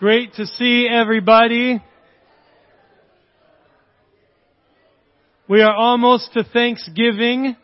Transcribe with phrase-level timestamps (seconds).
[0.00, 1.78] great to see everybody.
[5.46, 7.54] We are almost to Thanksgiving.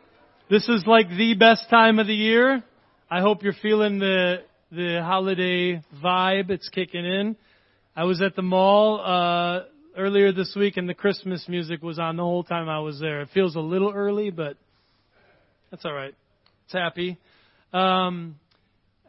[0.50, 2.62] This is like the best time of the year.
[3.10, 6.50] I hope you're feeling the the holiday vibe.
[6.50, 7.36] It's kicking in.
[7.96, 9.60] I was at the mall uh,
[9.96, 13.22] earlier this week, and the Christmas music was on the whole time I was there.
[13.22, 14.58] It feels a little early, but
[15.70, 16.14] that's all right.
[16.66, 17.16] It's happy.
[17.72, 18.38] Um,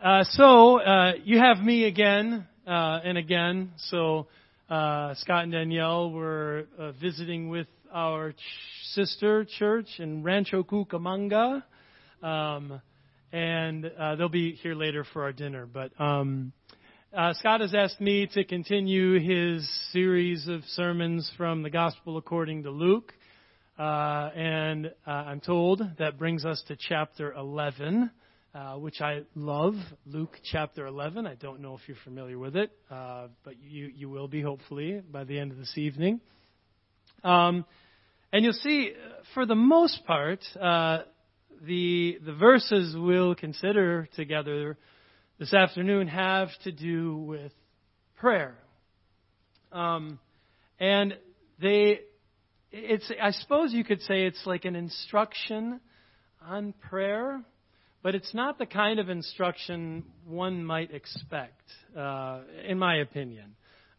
[0.02, 3.72] uh, so uh, you have me again uh, and again.
[3.90, 4.28] So
[4.70, 8.36] uh, Scott and Danielle were uh, visiting with our ch-
[8.92, 11.64] sister church in Rancho Cucamonga,
[12.22, 12.82] um,
[13.32, 15.66] and uh, they'll be here later for our dinner.
[15.66, 16.52] But um,
[17.16, 22.64] uh, Scott has asked me to continue his series of sermons from the Gospel according
[22.64, 23.14] to Luke.
[23.80, 28.10] Uh, and uh, I'm told that brings us to chapter 11
[28.58, 29.76] uh, which I love,
[30.08, 31.28] Luke chapter 11.
[31.28, 35.00] I don't know if you're familiar with it, uh, but you, you will be hopefully
[35.12, 36.22] by the end of this evening.
[37.23, 37.66] Um,
[38.34, 38.94] and you'll see,
[39.36, 41.04] for the most part, uh,
[41.68, 44.76] the, the verses we'll consider together
[45.38, 47.52] this afternoon have to do with
[48.16, 48.56] prayer.
[49.72, 50.18] Um,
[50.80, 51.16] and
[51.62, 52.00] they,
[52.72, 55.80] it's, I suppose you could say it's like an instruction
[56.42, 57.44] on prayer
[58.08, 61.61] but it's not the kind of instruction one might expect,
[61.94, 63.53] uh, in my opinion.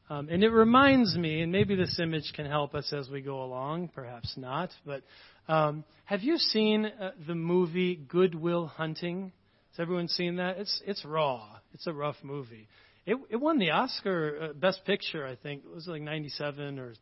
[0.09, 3.43] Um, and it reminds me, and maybe this image can help us as we go
[3.43, 5.03] along, perhaps not, but
[5.47, 9.31] um, have you seen uh, the movie Good Will Hunting?
[9.73, 10.57] Has everyone seen that?
[10.57, 11.47] It's it's raw.
[11.75, 12.67] It's a rough movie.
[13.05, 15.65] It it won the Oscar uh, Best Picture, I think.
[15.67, 16.95] It was like '97 or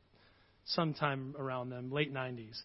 [0.65, 2.61] sometime around them, late '90s.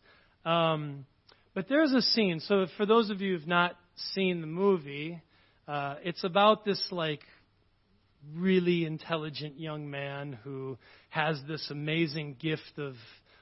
[0.50, 1.06] Um,
[1.54, 2.40] but there's a scene.
[2.40, 3.76] So for those of you who've not
[4.14, 5.22] seen the movie,
[5.68, 7.22] uh, it's about this like
[8.36, 10.78] really intelligent young man who
[11.10, 12.94] has this amazing gift of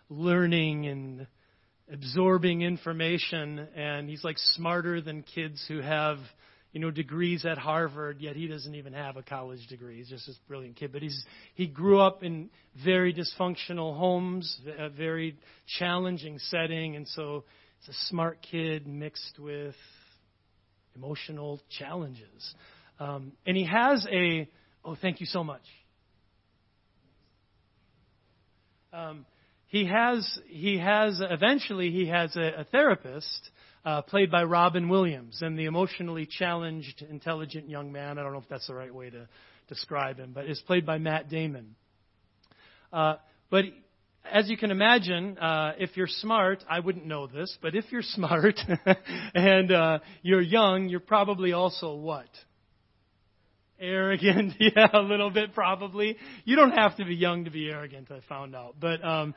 [0.09, 1.27] learning and
[1.91, 6.17] absorbing information and he's like smarter than kids who have
[6.71, 9.97] you know degrees at Harvard yet he doesn't even have a college degree.
[9.97, 10.91] He's just this brilliant kid.
[10.91, 11.23] But he's
[11.55, 12.49] he grew up in
[12.83, 15.35] very dysfunctional homes a very
[15.79, 17.43] challenging setting and so
[17.79, 19.75] he's a smart kid mixed with
[20.99, 22.53] emotional challenges.
[22.99, 24.49] Um, and he has a,
[24.83, 25.61] oh, thank you so much.
[28.91, 29.25] Um,
[29.67, 33.49] he has, he has, eventually, he has a, a therapist
[33.85, 38.39] uh, played by Robin Williams, and the emotionally challenged, intelligent young man, I don't know
[38.39, 39.29] if that's the right way to
[39.69, 41.75] describe him, but is played by Matt Damon.
[42.91, 43.15] Uh,
[43.49, 43.65] but
[44.31, 48.01] as you can imagine, uh, if you're smart, I wouldn't know this, but if you're
[48.01, 48.59] smart
[49.33, 52.27] and uh, you're young, you're probably also what?
[53.79, 56.17] Arrogant, yeah, a little bit probably.
[56.45, 58.11] You don't have to be young to be arrogant.
[58.11, 59.33] I found out, but um,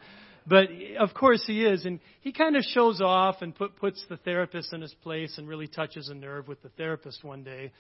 [0.47, 4.17] but of course he is, and he kind of shows off and put, puts the
[4.17, 7.73] therapist in his place and really touches a nerve with the therapist one day.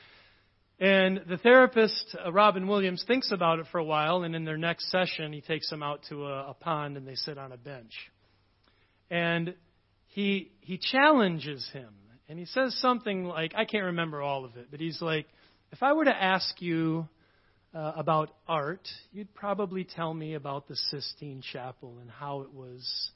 [0.82, 4.56] And the therapist, uh, Robin Williams, thinks about it for a while, and in their
[4.56, 7.56] next session, he takes them out to a, a pond and they sit on a
[7.56, 7.93] bench.
[9.09, 9.54] And
[10.09, 11.94] he, he challenges him.
[12.28, 15.26] And he says something like, I can't remember all of it, but he's like,
[15.71, 17.06] if I were to ask you
[17.72, 23.12] uh, about art, you'd probably tell me about the Sistine Chapel and how it was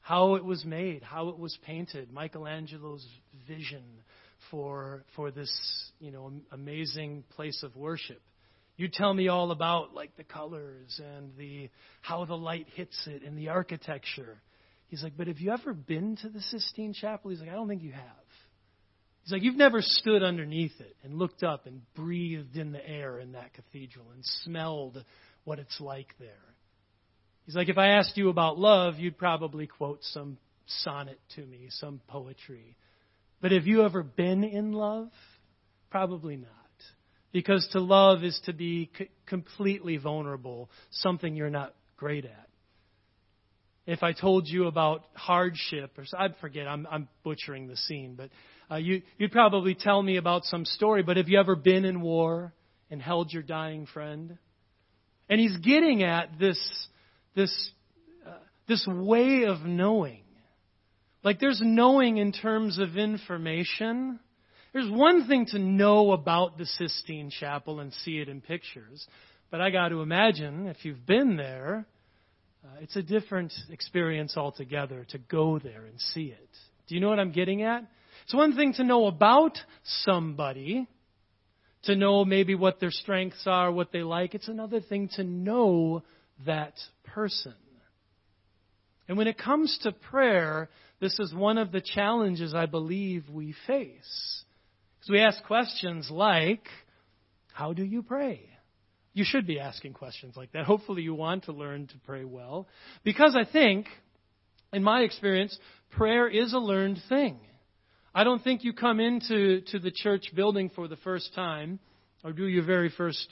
[0.00, 3.06] how it was made, how it was painted, Michelangelo's
[3.48, 3.82] vision
[4.54, 5.52] for for this
[5.98, 8.22] you know amazing place of worship.
[8.76, 11.70] You tell me all about like the colors and the
[12.02, 14.40] how the light hits it and the architecture.
[14.86, 17.30] He's like, but have you ever been to the Sistine Chapel?
[17.30, 18.04] He's like, I don't think you have.
[19.24, 23.18] He's like, you've never stood underneath it and looked up and breathed in the air
[23.18, 25.02] in that cathedral and smelled
[25.42, 26.54] what it's like there.
[27.44, 31.66] He's like, if I asked you about love, you'd probably quote some sonnet to me,
[31.70, 32.76] some poetry.
[33.40, 35.10] But have you ever been in love?
[35.90, 36.48] Probably not.
[37.32, 42.48] Because to love is to be c- completely vulnerable, something you're not great at.
[43.86, 48.30] If I told you about hardship, or I forget, I'm, I'm butchering the scene, but
[48.70, 51.02] uh, you, you'd probably tell me about some story.
[51.02, 52.54] But have you ever been in war
[52.90, 54.38] and held your dying friend?
[55.28, 56.58] And he's getting at this,
[57.34, 57.70] this,
[58.26, 58.32] uh,
[58.68, 60.23] this way of knowing
[61.24, 64.20] like there's knowing in terms of information.
[64.72, 69.06] There's one thing to know about the Sistine Chapel and see it in pictures,
[69.50, 71.86] but I got to imagine if you've been there,
[72.64, 76.50] uh, it's a different experience altogether to go there and see it.
[76.86, 77.84] Do you know what I'm getting at?
[78.24, 80.88] It's one thing to know about somebody,
[81.84, 84.34] to know maybe what their strengths are, what they like.
[84.34, 86.02] It's another thing to know
[86.46, 86.74] that
[87.04, 87.54] person.
[89.08, 90.68] And when it comes to prayer,
[91.04, 94.42] this is one of the challenges I believe we face.
[94.98, 96.66] Because we ask questions like,
[97.52, 98.48] How do you pray?
[99.12, 100.64] You should be asking questions like that.
[100.64, 102.68] Hopefully, you want to learn to pray well.
[103.04, 103.86] Because I think,
[104.72, 105.58] in my experience,
[105.90, 107.38] prayer is a learned thing.
[108.14, 111.80] I don't think you come into to the church building for the first time
[112.24, 113.28] or do your very first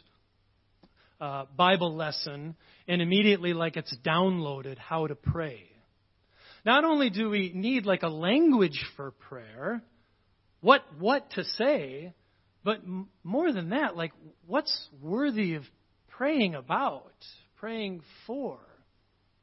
[1.22, 2.54] uh, Bible lesson
[2.86, 5.71] and immediately, like it's downloaded, how to pray.
[6.64, 9.82] Not only do we need like a language for prayer,
[10.60, 12.12] what what to say,
[12.64, 12.80] but
[13.24, 14.12] more than that, like
[14.46, 15.64] what's worthy of
[16.08, 17.12] praying about,
[17.56, 18.58] praying for.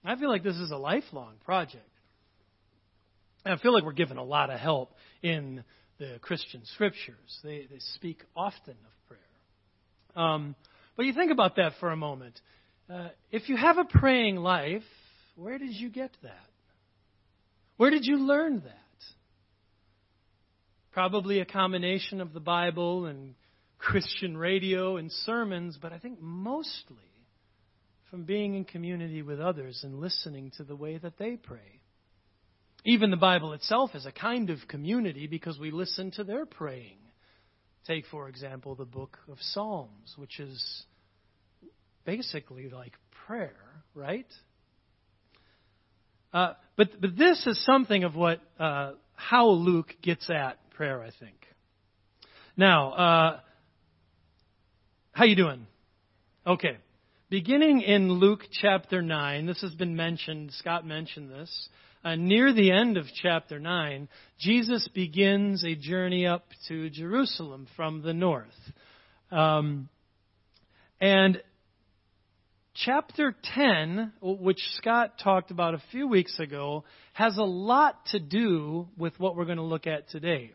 [0.03, 1.83] I feel like this is a lifelong project.
[3.43, 5.63] And I feel like we're given a lot of help in
[5.97, 7.39] the Christian scriptures.
[7.43, 10.25] They, they speak often of prayer.
[10.25, 10.55] Um,
[10.95, 12.39] but you think about that for a moment.
[12.89, 14.83] Uh, if you have a praying life,
[15.35, 16.48] where did you get that?
[17.79, 18.75] Where did you learn that?
[20.91, 23.35] Probably a combination of the Bible and
[23.77, 26.97] Christian radio and sermons, but I think mostly
[28.11, 31.79] from being in community with others and listening to the way that they pray.
[32.83, 36.97] Even the Bible itself is a kind of community because we listen to their praying.
[37.87, 40.83] Take, for example, the book of Psalms, which is
[42.03, 43.55] basically like prayer,
[43.95, 44.27] right?
[46.33, 51.09] Uh, but, but this is something of what uh, how Luke gets at prayer, I
[51.19, 51.35] think.
[52.55, 53.39] Now, uh,
[55.11, 55.67] how you doing?
[56.45, 56.77] Okay.
[57.29, 61.69] Beginning in Luke chapter 9, this has been mentioned, Scott mentioned this.
[62.03, 64.07] Uh, near the end of chapter 9,
[64.39, 68.47] Jesus begins a journey up to Jerusalem from the north.
[69.31, 69.89] Um,
[71.01, 71.41] and
[72.73, 76.83] chapter 10, which Scott talked about a few weeks ago,
[77.13, 80.51] has a lot to do with what we're going to look at today.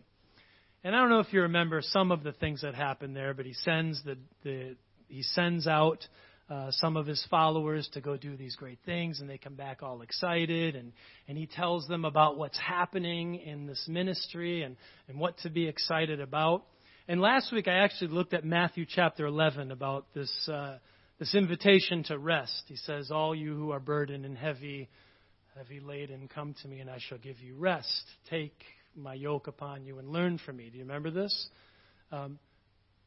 [0.82, 3.46] And I don't know if you remember some of the things that happened there, but
[3.46, 4.76] he sends the, the
[5.08, 6.06] he sends out
[6.50, 9.82] uh, some of his followers to go do these great things, and they come back
[9.82, 10.92] all excited, and
[11.26, 14.76] and he tells them about what's happening in this ministry and
[15.08, 16.64] and what to be excited about.
[17.08, 20.78] And last week I actually looked at Matthew chapter 11 about this uh,
[21.18, 22.64] this invitation to rest.
[22.66, 24.88] He says, "All you who are burdened and heavy."
[25.56, 28.04] Heavy laden, come to me and I shall give you rest.
[28.28, 28.60] Take
[28.96, 30.68] my yoke upon you and learn from me.
[30.68, 31.48] Do you remember this?
[32.10, 32.40] Um,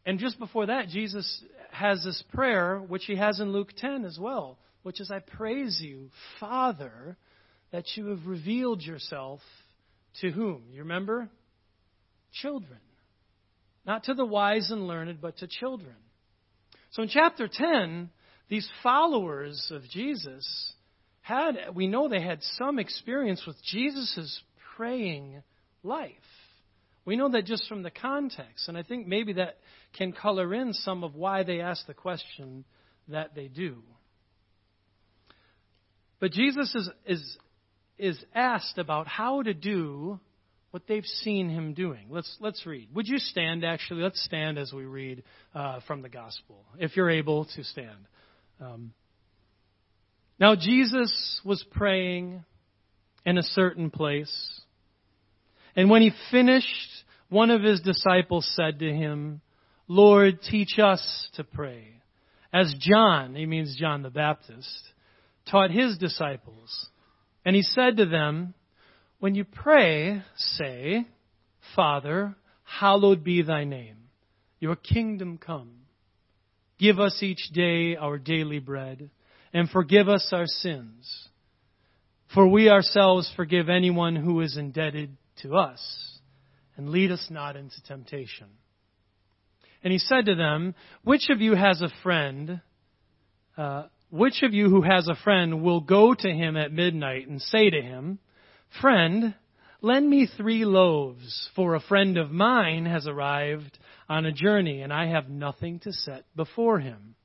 [0.05, 4.17] and just before that, Jesus has this prayer, which he has in Luke 10 as
[4.17, 6.09] well, which is, I praise you,
[6.39, 7.17] Father,
[7.71, 9.41] that you have revealed yourself
[10.21, 10.63] to whom?
[10.71, 11.29] You remember?
[12.31, 12.79] Children.
[13.85, 15.95] Not to the wise and learned, but to children.
[16.91, 18.09] So in chapter 10,
[18.49, 20.73] these followers of Jesus
[21.21, 24.41] had, we know they had some experience with Jesus'
[24.75, 25.43] praying
[25.83, 26.11] life.
[27.05, 29.57] We know that just from the context, and I think maybe that
[29.97, 32.65] can color in some of why they ask the question
[33.07, 33.81] that they do.
[36.19, 37.37] But Jesus is, is,
[37.97, 40.19] is asked about how to do
[40.71, 42.07] what they've seen him doing.
[42.09, 42.89] Let's, let's read.
[42.93, 44.03] Would you stand, actually?
[44.03, 45.23] Let's stand as we read
[45.55, 48.07] uh, from the gospel, if you're able to stand.
[48.59, 48.93] Um,
[50.39, 52.43] now, Jesus was praying
[53.25, 54.61] in a certain place
[55.77, 56.89] and when he finished,
[57.29, 59.41] one of his disciples said to him,
[59.87, 62.01] Lord, teach us to pray.
[62.51, 64.89] As John, he means John the Baptist,
[65.49, 66.89] taught his disciples.
[67.45, 68.55] And he said to them,
[69.19, 71.07] When you pray, say,
[71.75, 73.97] Father, hallowed be thy name.
[74.59, 75.71] Your kingdom come.
[76.77, 79.09] Give us each day our daily bread,
[79.53, 81.29] and forgive us our sins.
[82.33, 86.19] For we ourselves forgive anyone who is indebted to us,
[86.75, 88.47] and lead us not into temptation.
[89.83, 92.61] And he said to them, Which of you has a friend?
[93.57, 97.41] Uh, which of you who has a friend will go to him at midnight and
[97.41, 98.19] say to him,
[98.81, 99.33] Friend,
[99.81, 104.93] lend me three loaves, for a friend of mine has arrived on a journey, and
[104.93, 107.15] I have nothing to set before him.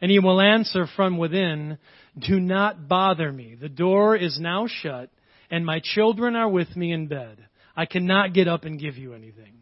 [0.00, 1.78] And he will answer from within,
[2.18, 3.56] Do not bother me.
[3.60, 5.10] The door is now shut,
[5.50, 7.46] and my children are with me in bed.
[7.76, 9.52] I cannot get up and give you anything.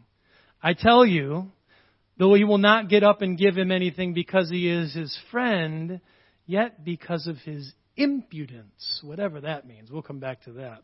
[0.63, 1.51] I tell you,
[2.17, 5.99] though he will not get up and give him anything because he is his friend,
[6.45, 10.83] yet because of his impudence, whatever that means, we'll come back to that,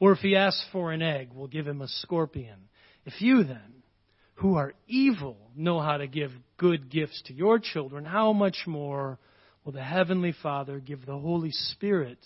[0.00, 2.68] Or if he asks for an egg, we'll give him a scorpion?
[3.04, 3.82] If you then,
[4.36, 9.18] who are evil, know how to give good gifts to your children, how much more
[9.62, 12.18] will the Heavenly Father give the Holy Spirit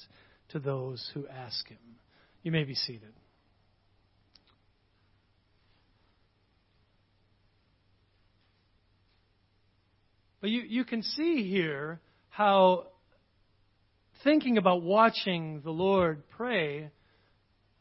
[0.51, 1.79] to those who ask him?
[2.45, 3.13] You may be seated.
[10.41, 12.89] But you, you can see here how
[14.23, 16.91] thinking about watching the Lord pray,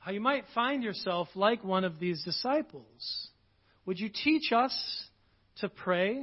[0.04, 3.30] how you might find yourself like one of these disciples.
[3.86, 4.76] Would you teach us
[5.60, 6.22] to pray?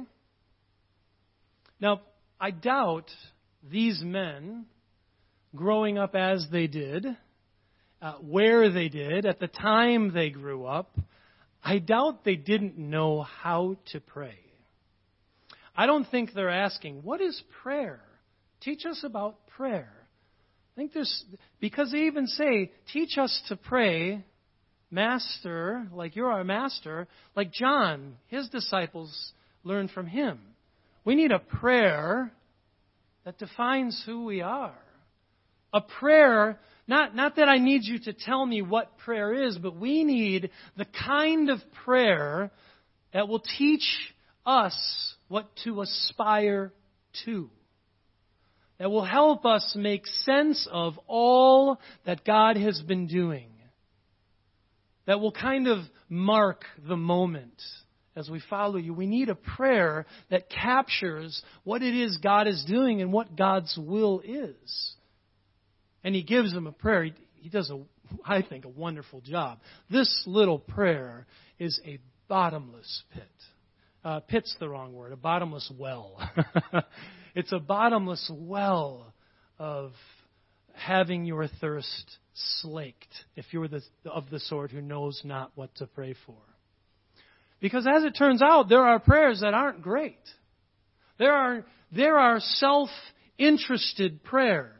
[1.79, 2.01] Now,
[2.39, 3.09] I doubt
[3.67, 4.65] these men,
[5.55, 7.07] growing up as they did,
[8.03, 10.95] uh, where they did, at the time they grew up,
[11.63, 14.37] I doubt they didn't know how to pray.
[15.75, 18.01] I don't think they're asking, what is prayer?
[18.61, 19.91] Teach us about prayer.
[20.81, 21.23] Think there's,
[21.59, 24.25] because they even say, teach us to pray,
[24.89, 29.31] Master, like you're our Master, like John, his disciples
[29.63, 30.39] learned from him.
[31.05, 32.31] We need a prayer
[33.25, 34.73] that defines who we are.
[35.71, 36.57] A prayer,
[36.87, 40.49] not, not that I need you to tell me what prayer is, but we need
[40.77, 42.49] the kind of prayer
[43.13, 43.87] that will teach
[44.47, 46.73] us what to aspire
[47.25, 47.51] to.
[48.81, 53.51] That will help us make sense of all that God has been doing.
[55.05, 57.61] That will kind of mark the moment
[58.15, 58.95] as we follow you.
[58.95, 63.77] We need a prayer that captures what it is God is doing and what God's
[63.77, 64.93] will is.
[66.03, 67.03] And He gives them a prayer.
[67.03, 67.81] He, he does, a,
[68.25, 69.59] I think, a wonderful job.
[69.91, 71.27] This little prayer
[71.59, 73.29] is a bottomless pit.
[74.03, 76.17] Uh, pit's the wrong word, a bottomless well.
[77.35, 79.13] it's a bottomless well
[79.57, 79.91] of
[80.73, 82.17] having your thirst
[82.61, 86.37] slaked if you're the, of the sort who knows not what to pray for.
[87.59, 90.19] Because as it turns out, there are prayers that aren't great.
[91.19, 94.75] There are, there are self-interested prayers.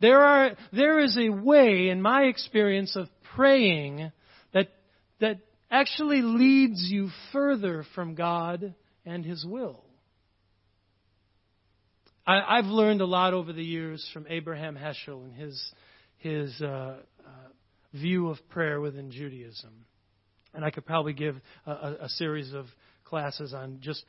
[0.00, 4.10] There are, there is a way, in my experience, of praying
[4.54, 4.68] that,
[5.20, 9.85] that actually leads you further from God and His will.
[12.26, 15.72] I, have learned a lot over the years from Abraham Heschel and his,
[16.16, 16.98] his uh, uh,
[17.92, 19.84] view of prayer within Judaism.
[20.52, 22.66] And I could probably give a, a, series of
[23.04, 24.04] classes on just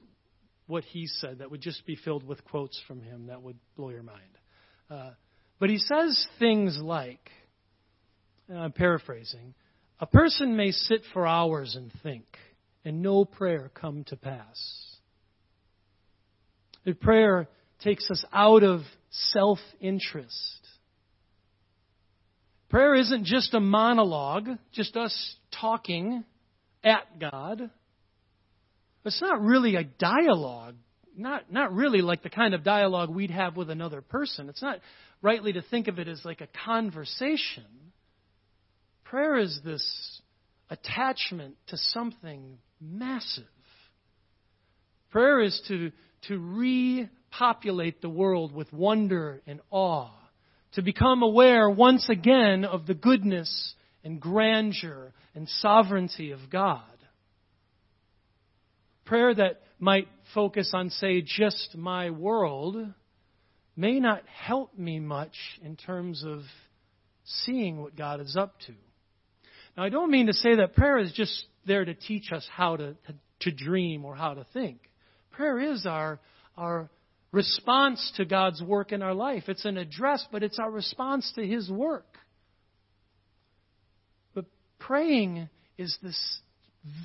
[0.66, 3.90] what he said that would just be filled with quotes from him that would blow
[3.90, 4.22] your mind.
[4.90, 5.12] Uh,
[5.60, 7.30] but he says things like,
[8.50, 9.54] and I'm paraphrasing,
[10.00, 12.26] a person may sit for hours and think,
[12.84, 14.98] and no prayer come to pass.
[16.86, 17.50] The prayer
[17.82, 20.68] takes us out of self interest.
[22.70, 26.24] Prayer isn't just a monologue, just us talking
[26.84, 27.70] at God.
[29.06, 30.76] It's not really a dialogue,
[31.16, 34.50] not, not really like the kind of dialogue we'd have with another person.
[34.50, 34.80] It's not
[35.22, 37.64] rightly to think of it as like a conversation.
[39.06, 40.22] Prayer is this
[40.70, 43.46] attachment to something massive.
[45.10, 45.92] Prayer is to,
[46.28, 46.38] to
[47.32, 50.12] repopulate the world with wonder and awe,
[50.74, 56.82] to become aware once again of the goodness and grandeur and sovereignty of God.
[59.06, 62.76] Prayer that might focus on, say, just my world
[63.76, 66.42] may not help me much in terms of
[67.24, 68.74] seeing what God is up to.
[69.78, 72.76] Now, I don't mean to say that prayer is just there to teach us how
[72.78, 74.80] to, to, to dream or how to think.
[75.32, 76.20] Prayer is our,
[76.58, 76.90] our
[77.38, 79.44] response to God's work in our life.
[79.48, 82.18] It's an address, but it's our response to His work.
[84.34, 84.46] But
[84.80, 86.40] praying is this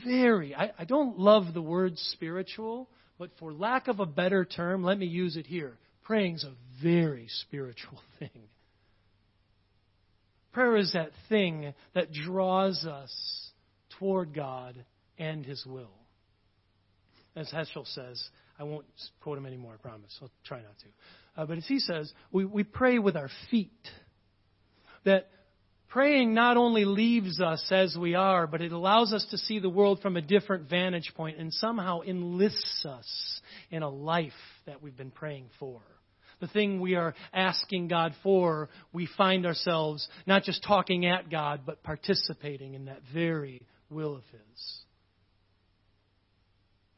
[0.05, 4.83] very, I, I don't love the word spiritual, but for lack of a better term,
[4.83, 5.77] let me use it here.
[6.05, 8.31] Praying is a very spiritual thing.
[10.53, 13.51] Prayer is that thing that draws us
[13.99, 14.83] toward God
[15.19, 15.93] and His will.
[17.37, 18.23] As Heschel says,
[18.63, 18.87] I won't
[19.21, 20.17] quote him anymore, I promise.
[20.23, 21.43] I'll try not to.
[21.43, 23.73] Uh, but as he says, we, we pray with our feet.
[25.05, 25.29] That
[25.89, 29.69] praying not only leaves us as we are, but it allows us to see the
[29.69, 33.41] world from a different vantage point and somehow enlists us
[33.73, 34.31] in a life
[34.67, 35.81] that we've been praying for.
[36.41, 41.63] The thing we are asking God for, we find ourselves not just talking at God,
[41.67, 44.83] but participating in that very will of His.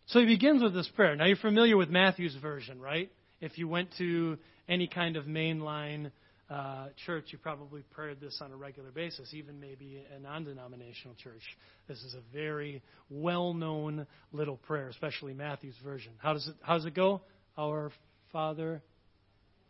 [0.07, 1.17] So he begins with this prayer.
[1.17, 3.11] Now you're familiar with Matthew's version, right?
[3.41, 6.11] If you went to any kind of mainline
[6.51, 11.17] uh, church, you probably prayed this on a regular basis, even maybe a non denominational
[11.23, 11.43] church.
[11.89, 16.13] This is a very well known little prayer, especially Matthew's version.
[16.19, 17.23] How does it, how does it go?
[17.57, 17.91] Our
[18.31, 18.83] Father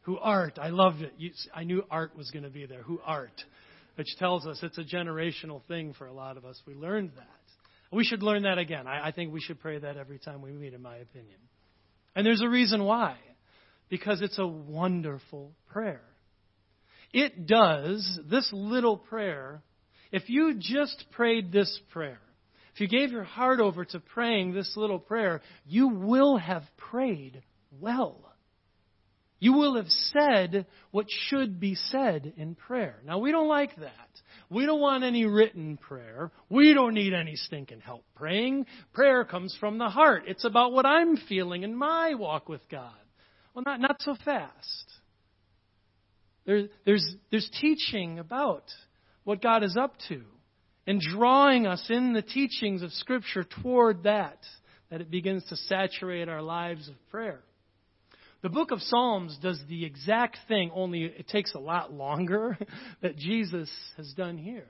[0.04, 0.58] who art.
[0.60, 1.14] I loved it.
[1.16, 2.82] You, I knew art was going to be there.
[2.82, 3.42] Who art.
[3.96, 6.60] Which tells us it's a generational thing for a lot of us.
[6.66, 7.28] We learned that.
[7.94, 8.86] We should learn that again.
[8.86, 11.38] I, I think we should pray that every time we meet, in my opinion.
[12.16, 13.16] And there's a reason why.
[13.88, 16.02] Because it's a wonderful prayer.
[17.12, 19.62] It does, this little prayer,
[20.10, 22.18] if you just prayed this prayer,
[22.74, 27.42] if you gave your heart over to praying this little prayer, you will have prayed
[27.80, 28.33] well.
[29.40, 33.00] You will have said what should be said in prayer.
[33.04, 34.08] Now, we don't like that.
[34.48, 36.30] We don't want any written prayer.
[36.48, 38.66] We don't need any stinking help praying.
[38.92, 40.24] Prayer comes from the heart.
[40.26, 42.92] It's about what I'm feeling in my walk with God.
[43.54, 44.92] Well, not, not so fast.
[46.46, 48.64] There, there's, there's teaching about
[49.24, 50.22] what God is up to
[50.86, 54.38] and drawing us in the teachings of Scripture toward that,
[54.90, 57.42] that it begins to saturate our lives of prayer.
[58.44, 62.58] The book of Psalms does the exact thing, only it takes a lot longer
[63.00, 64.66] that Jesus has done here.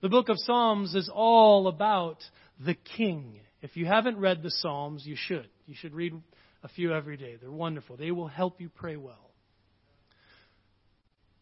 [0.00, 2.16] The book of Psalms is all about
[2.58, 3.40] the king.
[3.60, 5.46] If you haven't read the Psalms, you should.
[5.66, 6.14] You should read
[6.62, 7.36] a few every day.
[7.38, 7.98] They're wonderful.
[7.98, 9.34] They will help you pray well.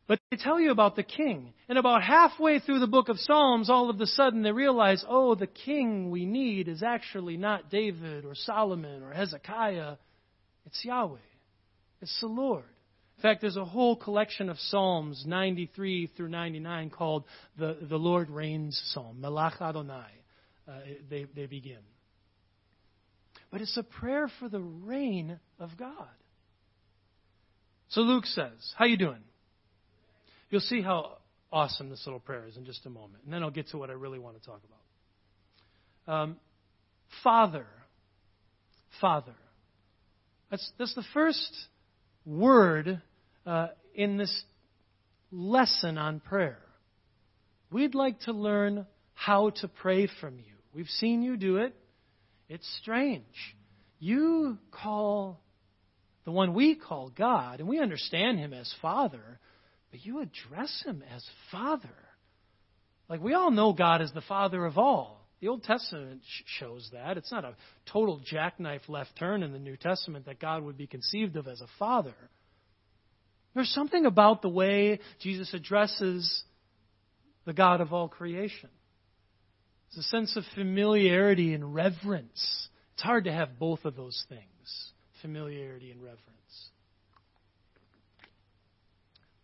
[0.08, 1.52] But they tell you about the king.
[1.68, 5.36] And about halfway through the book of Psalms, all of a sudden they realize, oh,
[5.36, 9.98] the king we need is actually not David or Solomon or Hezekiah.
[10.66, 11.18] It's Yahweh.
[12.00, 12.64] It's the Lord.
[13.16, 17.24] In fact, there's a whole collection of Psalms 93 through 99 called
[17.58, 20.06] the, the Lord Reigns Psalm, Melach Adonai.
[20.66, 20.72] Uh,
[21.10, 21.80] they, they begin.
[23.50, 26.08] But it's a prayer for the reign of God.
[27.88, 29.22] So Luke says, How you doing?
[30.48, 31.18] You'll see how
[31.52, 33.24] awesome this little prayer is in just a moment.
[33.24, 34.62] And then I'll get to what I really want to talk
[36.06, 36.22] about.
[36.22, 36.36] Um,
[37.22, 37.66] Father.
[39.00, 39.34] Father.
[40.50, 41.52] That's, that's the first
[42.24, 43.00] word
[43.46, 44.44] uh, in this
[45.30, 46.59] lesson on prayer.
[47.70, 50.54] We'd like to learn how to pray from you.
[50.74, 51.74] We've seen you do it.
[52.48, 53.24] It's strange.
[53.98, 55.40] You call
[56.24, 59.38] the one we call God, and we understand him as Father,
[59.90, 61.88] but you address him as Father.
[63.09, 65.19] Like we all know God is the Father of all.
[65.40, 66.20] The Old Testament
[66.59, 67.16] shows that.
[67.16, 67.57] It's not a
[67.90, 71.62] total jackknife left turn in the New Testament that God would be conceived of as
[71.62, 72.14] a father.
[73.55, 76.42] There's something about the way Jesus addresses
[77.46, 78.68] the God of all creation.
[79.90, 82.68] There's a sense of familiarity and reverence.
[82.94, 84.44] It's hard to have both of those things
[85.22, 86.20] familiarity and reverence.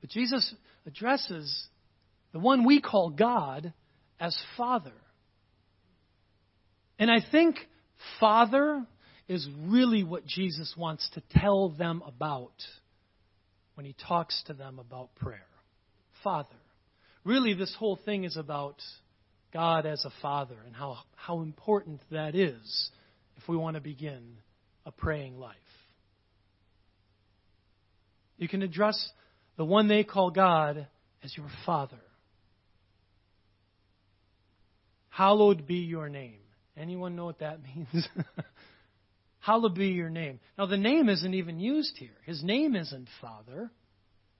[0.00, 0.54] But Jesus
[0.86, 1.66] addresses
[2.32, 3.72] the one we call God
[4.20, 4.92] as Father.
[6.98, 7.56] And I think
[8.20, 8.84] Father
[9.28, 12.54] is really what Jesus wants to tell them about
[13.74, 15.46] when he talks to them about prayer.
[16.22, 16.48] Father.
[17.24, 18.80] Really, this whole thing is about
[19.52, 22.90] God as a father and how, how important that is
[23.36, 24.38] if we want to begin
[24.84, 25.56] a praying life.
[28.38, 29.10] You can address
[29.56, 30.86] the one they call God
[31.24, 31.96] as your Father.
[35.08, 36.45] Hallowed be your name.
[36.76, 38.08] Anyone know what that means?
[39.40, 40.40] Hallowed be your name.
[40.58, 42.16] Now, the name isn't even used here.
[42.24, 43.70] His name isn't Father.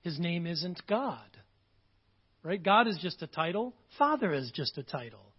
[0.01, 1.29] His name isn't God.
[2.43, 2.61] Right?
[2.61, 3.73] God is just a title.
[3.97, 5.33] Father is just a title.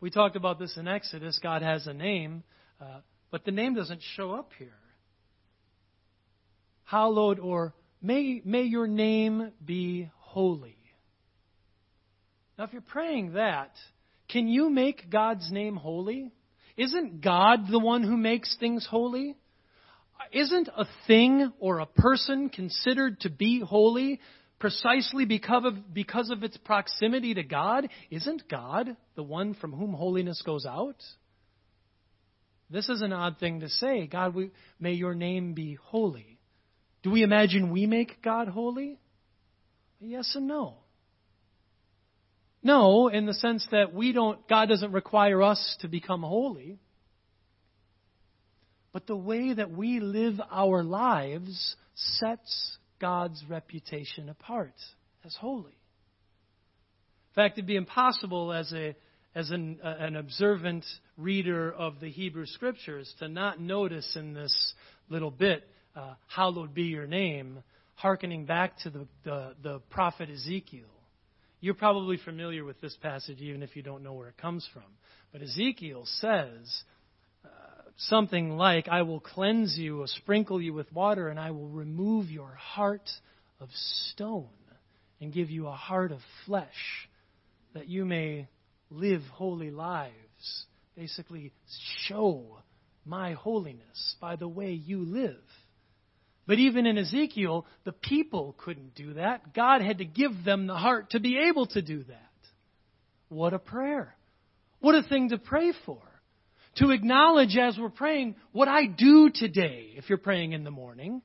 [0.00, 1.38] We talked about this in Exodus.
[1.42, 2.42] God has a name,
[2.80, 4.72] uh, but the name doesn't show up here.
[6.84, 10.76] Hallowed or may, may your name be holy.
[12.58, 13.72] Now, if you're praying that,
[14.32, 16.30] can you make God's name holy?
[16.76, 19.36] Isn't God the one who makes things holy?
[20.32, 24.20] Isn't a thing or a person considered to be holy
[24.58, 27.88] precisely because of, because of its proximity to God?
[28.10, 31.02] Isn't God the one from whom holiness goes out?
[32.70, 34.06] This is an odd thing to say.
[34.06, 36.38] God, we, may your name be holy.
[37.02, 39.00] Do we imagine we make God holy?
[39.98, 40.79] Yes and no.
[42.62, 46.78] No, in the sense that we don't, God doesn't require us to become holy.
[48.92, 54.74] But the way that we live our lives sets God's reputation apart
[55.24, 55.72] as holy.
[55.72, 58.94] In fact, it'd be impossible as a
[59.34, 60.84] as an, uh, an observant
[61.16, 64.74] reader of the Hebrew Scriptures to not notice in this
[65.08, 67.62] little bit, uh, hallowed be your name,
[67.94, 70.88] hearkening back to the, the, the prophet Ezekiel.
[71.60, 74.82] You're probably familiar with this passage even if you don't know where it comes from.
[75.32, 76.82] But Ezekiel says
[77.44, 77.48] uh,
[77.96, 82.30] something like, I will cleanse you, or sprinkle you with water, and I will remove
[82.30, 83.08] your heart
[83.60, 83.68] of
[84.12, 84.48] stone
[85.20, 87.08] and give you a heart of flesh
[87.74, 88.48] that you may
[88.90, 90.14] live holy lives.
[90.96, 91.52] Basically,
[92.06, 92.58] show
[93.04, 95.42] my holiness by the way you live.
[96.46, 99.54] But even in Ezekiel, the people couldn't do that.
[99.54, 102.30] God had to give them the heart to be able to do that.
[103.28, 104.16] What a prayer.
[104.80, 106.00] What a thing to pray for.
[106.76, 111.22] To acknowledge as we're praying what I do today, if you're praying in the morning.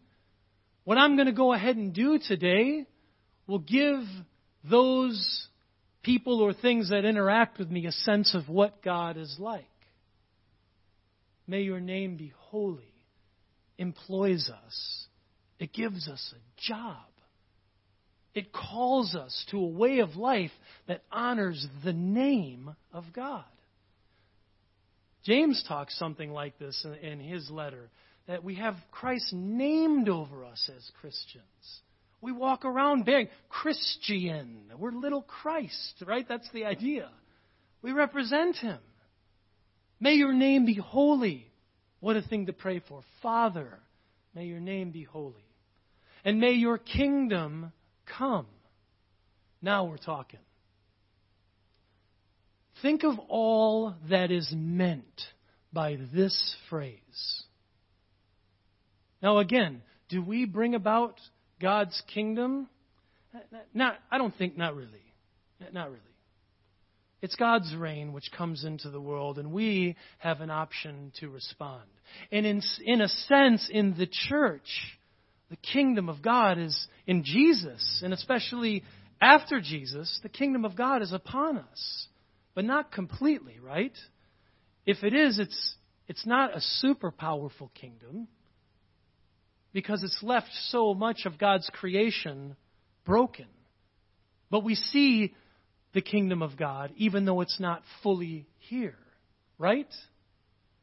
[0.84, 2.86] What I'm going to go ahead and do today
[3.48, 4.02] will give
[4.70, 5.48] those
[6.04, 9.66] people or things that interact with me a sense of what God is like.
[11.48, 12.94] May your name be holy,
[13.78, 15.06] employs us,
[15.60, 16.98] it gives us a job.
[18.34, 20.52] It calls us to a way of life
[20.88, 23.46] that honors the name of God.
[25.24, 27.90] James talks something like this in, his letter
[28.28, 31.44] that we have Christ named over us as Christians.
[32.22, 34.72] We walk around bearing Christian.
[34.78, 36.26] We're little Christ, right?
[36.28, 37.10] That's the idea.
[37.82, 38.80] We represent Him.
[40.00, 41.48] May your name be holy.
[42.00, 43.02] What a thing to pray for.
[43.22, 43.80] Father,
[44.34, 45.34] may your name be holy.
[46.24, 47.72] And may your kingdom
[48.18, 48.48] come.
[49.62, 50.40] Now we're talking.
[52.82, 55.06] Think of all that is meant
[55.72, 57.44] by this phrase.
[59.22, 61.20] Now, again, do we bring about
[61.62, 62.68] God's kingdom?
[63.74, 64.90] Not, I don't think, not really.
[65.72, 66.02] Not really.
[67.26, 71.82] It's God's reign which comes into the world, and we have an option to respond.
[72.32, 74.70] And in, in a sense, in the church,
[75.50, 78.84] the kingdom of God is in Jesus, and especially
[79.20, 82.08] after Jesus, the kingdom of God is upon us.
[82.54, 83.98] But not completely, right?
[84.86, 85.76] If it is, it's,
[86.08, 88.28] it's not a super powerful kingdom
[89.74, 92.56] because it's left so much of God's creation
[93.04, 93.48] broken.
[94.52, 95.34] But we see
[95.96, 98.98] the kingdom of God even though it's not fully here,
[99.58, 99.92] right?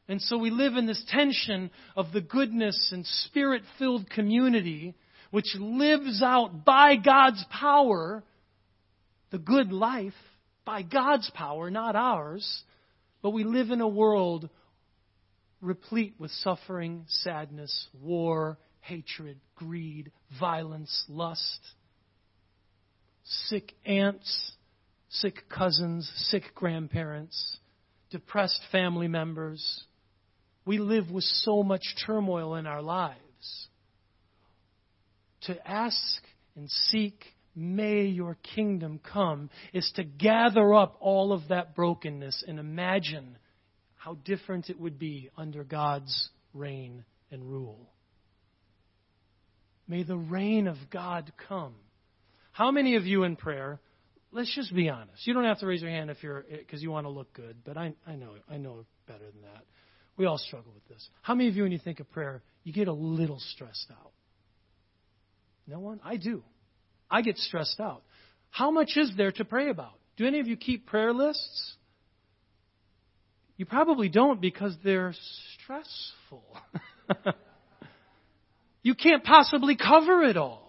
[0.08, 4.94] And so we live in this tension of the goodness and spirit filled community
[5.30, 8.24] which lives out by God's power
[9.32, 10.12] the good life,
[10.64, 12.62] by God's power, not ours.
[13.22, 14.48] But we live in a world
[15.60, 21.60] replete with suffering, sadness, war, hatred, greed, violence, lust,
[23.24, 24.52] sick aunts,
[25.12, 27.58] sick cousins, sick grandparents,
[28.10, 29.84] depressed family members.
[30.64, 33.18] We live with so much turmoil in our lives.
[35.42, 35.98] To ask
[36.56, 42.58] and seek, may your kingdom come, is to gather up all of that brokenness and
[42.58, 43.36] imagine
[43.96, 47.90] how different it would be under God's reign and rule.
[49.88, 51.74] May the reign of God come.
[52.52, 53.80] How many of you in prayer,
[54.32, 55.26] let's just be honest.
[55.26, 57.56] You don't have to raise your hand if you're because you want to look good,
[57.64, 59.64] but I, I know I know better than that.
[60.16, 61.08] We all struggle with this.
[61.22, 64.12] How many of you when you think of prayer, you get a little stressed out?
[65.66, 66.00] No one?
[66.04, 66.42] I do.
[67.10, 68.02] I get stressed out.
[68.50, 69.94] How much is there to pray about?
[70.16, 71.74] Do any of you keep prayer lists?
[73.56, 75.14] You probably don't because they're
[75.54, 76.44] stressful.
[78.82, 80.61] You can't possibly cover it all.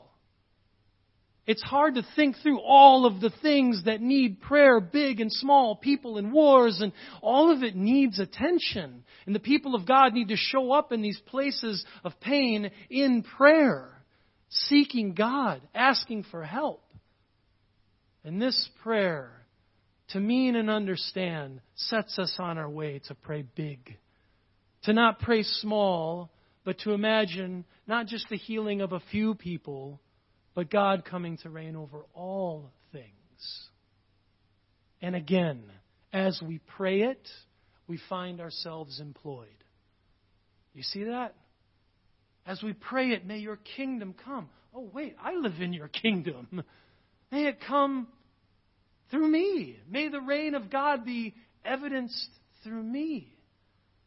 [1.46, 5.76] It's hard to think through all of the things that need prayer, big and small,
[5.76, 9.04] people and wars, and all of it needs attention.
[9.26, 13.24] And the people of God need to show up in these places of pain in
[13.24, 13.92] prayer,
[14.50, 16.82] seeking God, asking for help.
[18.24, 19.46] And this prayer,
[20.10, 23.98] to mean and understand, sets us on our way to pray big.
[24.84, 26.32] To not pray small,
[26.64, 30.00] but to imagine not just the healing of a few people,
[30.56, 33.08] but God coming to reign over all things.
[35.02, 35.64] And again,
[36.12, 37.28] as we pray it,
[37.88, 39.48] we find ourselves employed.
[40.74, 41.36] You see that?
[42.46, 44.50] As we pray it, may your kingdom come.
[44.76, 46.64] Oh, wait, I live in your kingdom.
[47.32, 48.08] May it come
[49.12, 49.78] through me.
[49.90, 52.30] May the reign of God be evidenced
[52.64, 53.34] through me.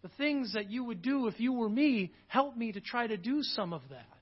[0.02, 3.16] The things that you would do if you were me, help me to try to
[3.16, 4.15] do some of that.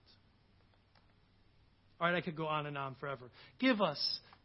[2.05, 3.31] All right, I could go on and on forever.
[3.59, 3.99] Give us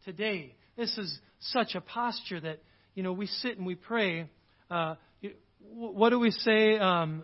[0.06, 0.54] today.
[0.78, 2.62] This is such a posture that,
[2.94, 4.30] you know, we sit and we pray.
[4.70, 4.94] Uh,
[5.74, 7.22] what do we say um,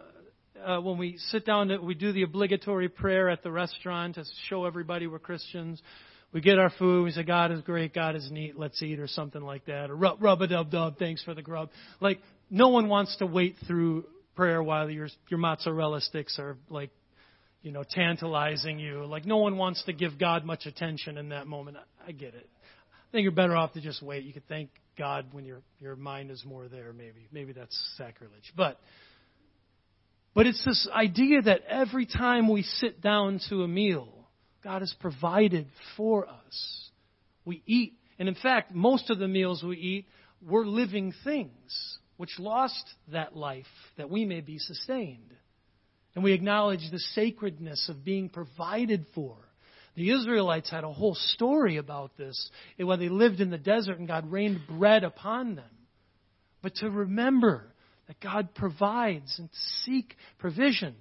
[0.62, 1.68] uh, when we sit down?
[1.68, 5.80] To, we do the obligatory prayer at the restaurant to show everybody we're Christians.
[6.34, 7.04] We get our food.
[7.04, 7.94] We say, God is great.
[7.94, 8.58] God is neat.
[8.58, 9.88] Let's eat, or something like that.
[9.88, 10.98] Or rub, rub a dub dub.
[10.98, 11.70] Thanks for the grub.
[11.98, 12.20] Like,
[12.50, 16.90] no one wants to wait through prayer while your, your mozzarella sticks are, like,
[17.66, 19.04] you know, tantalizing you.
[19.06, 21.76] Like, no one wants to give God much attention in that moment.
[22.06, 22.48] I, get it.
[22.48, 24.22] I think you're better off to just wait.
[24.22, 27.26] You could thank God when your, your mind is more there, maybe.
[27.32, 28.52] Maybe that's sacrilege.
[28.56, 28.78] But,
[30.32, 34.14] but it's this idea that every time we sit down to a meal,
[34.62, 36.90] God has provided for us.
[37.44, 37.94] We eat.
[38.20, 40.06] And in fact, most of the meals we eat
[40.40, 45.35] were living things which lost that life that we may be sustained.
[46.16, 49.36] And we acknowledge the sacredness of being provided for.
[49.94, 54.08] The Israelites had a whole story about this when they lived in the desert and
[54.08, 55.70] God rained bread upon them.
[56.60, 57.72] But to remember
[58.08, 59.48] that God provides and
[59.84, 60.96] seek provision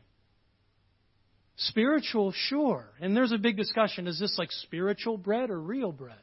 [1.58, 2.86] Spiritual, sure.
[3.00, 6.18] And there's a big discussion is this like spiritual bread or real bread?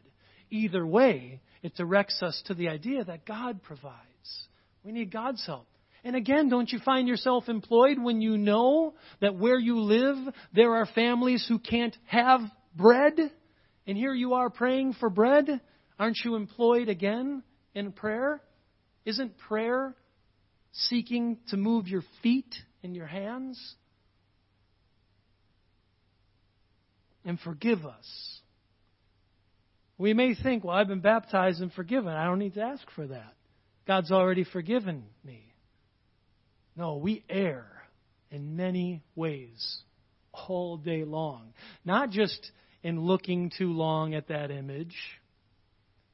[0.50, 3.96] Either way, it directs us to the idea that God provides.
[4.84, 5.66] We need God's help.
[6.04, 10.16] And again, don't you find yourself employed when you know that where you live,
[10.52, 12.40] there are families who can't have
[12.74, 13.14] bread?
[13.86, 15.60] And here you are praying for bread?
[15.98, 17.42] Aren't you employed again
[17.74, 18.40] in prayer?
[19.04, 19.94] Isn't prayer
[20.72, 23.76] seeking to move your feet and your hands?
[27.24, 28.40] and forgive us.
[29.98, 32.12] We may think, well, I've been baptized and forgiven.
[32.12, 33.34] I don't need to ask for that.
[33.86, 35.51] God's already forgiven me.
[36.76, 37.66] No, we err
[38.30, 39.78] in many ways
[40.32, 41.52] all day long.
[41.84, 42.50] Not just
[42.82, 44.96] in looking too long at that image,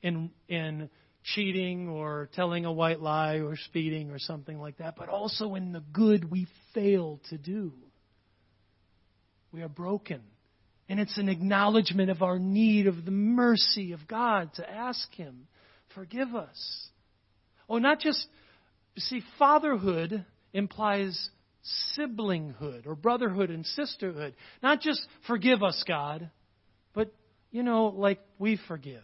[0.03, 0.90] in, in
[1.23, 5.73] cheating or telling a white lie or speeding or something like that, but also in
[5.73, 7.73] the good we fail to do.
[9.53, 10.23] We are broken
[10.88, 15.47] and it's an acknowledgement of our need of the mercy of God to ask Him,
[15.94, 16.88] forgive us.
[17.68, 18.27] Oh, not just,
[18.97, 21.31] see, fatherhood implies
[21.99, 24.35] siblinghood or brotherhood and sisterhood.
[24.63, 26.31] Not just forgive us, God,
[26.95, 27.13] but,
[27.51, 29.03] you know, like we forgive.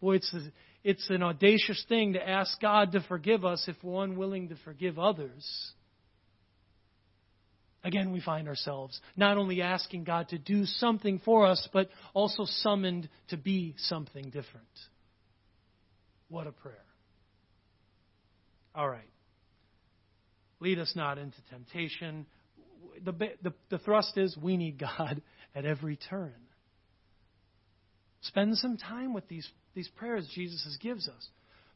[0.00, 0.40] Boy, it's, a,
[0.82, 4.98] it's an audacious thing to ask God to forgive us if we're unwilling to forgive
[4.98, 5.72] others.
[7.82, 12.44] Again, we find ourselves not only asking God to do something for us, but also
[12.46, 14.66] summoned to be something different.
[16.28, 16.78] What a prayer.
[18.74, 19.08] All right.
[20.64, 22.24] Lead us not into temptation.
[23.04, 25.20] The, the, the thrust is we need God
[25.54, 26.32] at every turn.
[28.22, 31.28] Spend some time with these, these prayers Jesus gives us.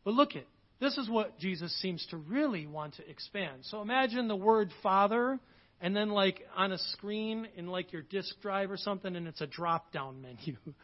[0.05, 0.47] But look at
[0.81, 3.65] this is what Jesus seems to really want to expand.
[3.65, 5.39] So imagine the word Father
[5.83, 9.43] and then like on a screen in like your disk drive or something, and it's
[9.43, 10.57] a drop down menu.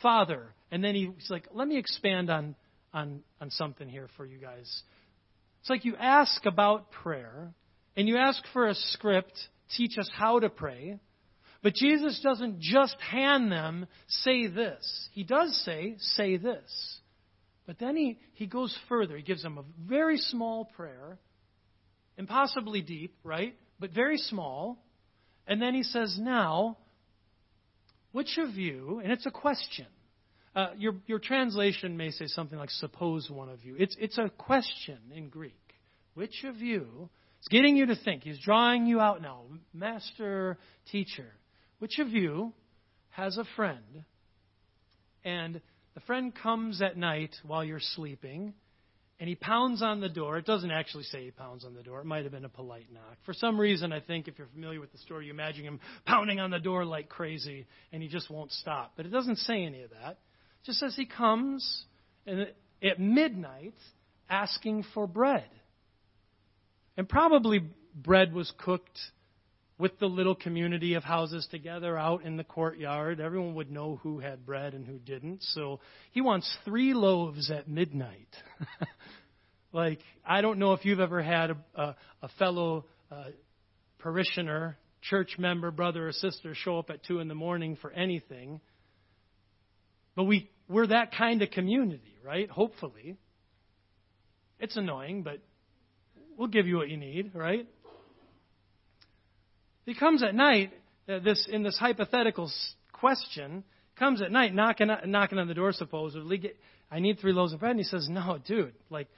[0.00, 0.54] Father.
[0.70, 2.54] And then he's like, let me expand on,
[2.94, 4.82] on, on something here for you guys.
[5.62, 7.54] It's like you ask about prayer,
[7.96, 9.32] and you ask for a script,
[9.76, 10.98] teach us how to pray.
[11.62, 15.08] But Jesus doesn't just hand them, say this.
[15.12, 16.98] He does say, say this.
[17.66, 19.16] But then he, he goes further.
[19.16, 21.18] He gives them a very small prayer,
[22.18, 23.54] impossibly deep, right?
[23.82, 24.78] but very small.
[25.46, 26.78] And then he says, Now,
[28.12, 29.86] which of you, and it's a question.
[30.54, 33.74] Uh, your, your translation may say something like, Suppose one of you.
[33.78, 35.54] It's, it's a question in Greek.
[36.14, 38.22] Which of you, it's getting you to think.
[38.22, 39.44] He's drawing you out now.
[39.72, 40.58] Master,
[40.90, 41.32] teacher.
[41.78, 42.52] Which of you
[43.10, 44.04] has a friend,
[45.24, 45.60] and
[45.94, 48.54] the friend comes at night while you're sleeping,
[49.18, 50.38] and he pounds on the door.
[50.38, 52.00] It doesn't actually say he pounds on the door.
[52.00, 53.16] It might have been a polite knock.
[53.24, 56.40] For some reason, I think if you're familiar with the story, you imagine him pounding
[56.40, 58.92] on the door like crazy, and he just won't stop.
[58.96, 60.18] But it doesn't say any of that.
[60.64, 61.84] Just as he comes
[62.26, 63.74] at midnight
[64.28, 65.48] asking for bread.
[66.96, 67.60] And probably
[67.94, 68.98] bread was cooked
[69.78, 73.20] with the little community of houses together out in the courtyard.
[73.20, 75.42] Everyone would know who had bread and who didn't.
[75.42, 75.80] So
[76.12, 78.28] he wants three loaves at midnight.
[79.72, 83.24] like, I don't know if you've ever had a, a, a fellow uh,
[83.98, 88.60] parishioner, church member, brother or sister show up at 2 in the morning for anything.
[90.14, 92.48] But we, we're that kind of community, right?
[92.50, 93.16] Hopefully.
[94.58, 95.40] It's annoying, but
[96.36, 97.66] we'll give you what you need, right?
[99.84, 100.72] He comes at night,
[101.08, 102.50] uh, this in this hypothetical
[102.92, 103.64] question,
[103.98, 106.38] comes at night knocking knocking on the door supposedly.
[106.38, 106.56] Get,
[106.90, 109.08] I need three loaves of bread, and he says, "No, dude, like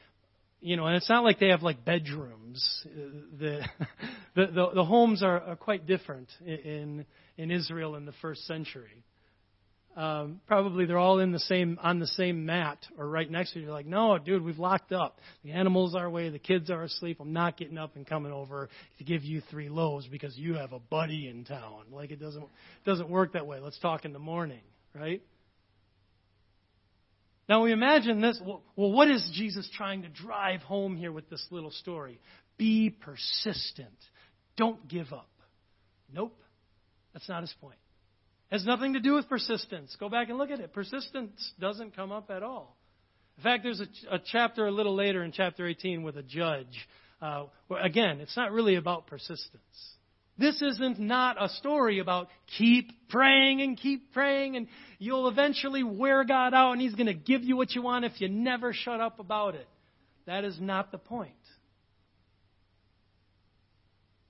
[0.60, 2.86] you know, and it's not like they have like bedrooms.
[3.38, 3.60] The
[4.34, 7.04] the the, the homes are, are quite different in
[7.36, 9.04] in Israel in the first century.
[9.96, 13.60] Um, probably they're all in the same on the same mat or right next to
[13.60, 13.66] you.
[13.66, 15.20] You're like, no, dude, we've locked up.
[15.44, 16.30] The animals are away.
[16.30, 17.18] The kids are asleep.
[17.20, 20.72] I'm not getting up and coming over to give you three loaves because you have
[20.72, 21.84] a buddy in town.
[21.92, 22.44] Like it doesn't
[22.84, 23.60] doesn't work that way.
[23.60, 24.62] Let's talk in the morning,
[24.94, 25.22] right?
[27.48, 28.40] Now we imagine this.
[28.44, 32.18] Well, what is Jesus trying to drive home here with this little story?
[32.56, 33.94] Be persistent.
[34.56, 35.30] Don't give up.
[36.12, 36.36] Nope.
[37.12, 37.78] That's not his point.
[38.54, 39.96] Has nothing to do with persistence.
[39.98, 40.72] Go back and look at it.
[40.72, 42.76] Persistence doesn't come up at all.
[43.36, 46.86] In fact, there's a, a chapter a little later in chapter 18 with a judge.
[47.20, 49.96] Uh, where, again, it's not really about persistence.
[50.38, 54.68] This isn't not a story about keep praying and keep praying and
[55.00, 58.20] you'll eventually wear God out and He's going to give you what you want if
[58.20, 59.66] you never shut up about it.
[60.26, 61.32] That is not the point.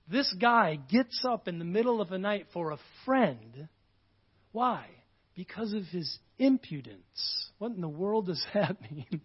[0.09, 3.67] This guy gets up in the middle of the night for a friend.
[4.55, 4.85] Why?
[5.35, 7.49] Because of his impudence.
[7.57, 9.19] What in the world does that mean?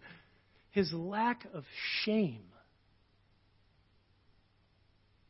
[0.72, 1.62] His lack of
[2.02, 2.42] shame.